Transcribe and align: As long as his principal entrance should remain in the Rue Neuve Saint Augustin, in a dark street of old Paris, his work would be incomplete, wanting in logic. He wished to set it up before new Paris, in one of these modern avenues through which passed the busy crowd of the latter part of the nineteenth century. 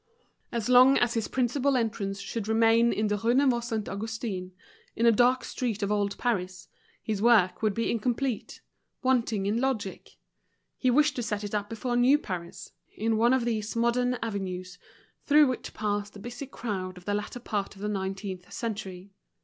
As 0.51 0.67
long 0.67 0.97
as 0.97 1.13
his 1.13 1.27
principal 1.27 1.77
entrance 1.77 2.19
should 2.19 2.47
remain 2.47 2.91
in 2.91 3.05
the 3.05 3.17
Rue 3.17 3.35
Neuve 3.35 3.63
Saint 3.63 3.87
Augustin, 3.87 4.51
in 4.95 5.05
a 5.05 5.11
dark 5.11 5.43
street 5.43 5.83
of 5.83 5.91
old 5.91 6.17
Paris, 6.17 6.69
his 7.03 7.21
work 7.21 7.61
would 7.61 7.75
be 7.75 7.91
incomplete, 7.91 8.61
wanting 9.03 9.45
in 9.45 9.61
logic. 9.61 10.15
He 10.75 10.89
wished 10.89 11.15
to 11.17 11.21
set 11.21 11.43
it 11.43 11.53
up 11.53 11.69
before 11.69 11.95
new 11.95 12.17
Paris, 12.17 12.71
in 12.97 13.15
one 13.15 13.31
of 13.31 13.45
these 13.45 13.75
modern 13.75 14.15
avenues 14.23 14.79
through 15.23 15.45
which 15.45 15.75
passed 15.75 16.13
the 16.13 16.19
busy 16.19 16.47
crowd 16.47 16.97
of 16.97 17.05
the 17.05 17.13
latter 17.13 17.39
part 17.39 17.75
of 17.75 17.81
the 17.83 17.87
nineteenth 17.87 18.51
century. 18.51 19.11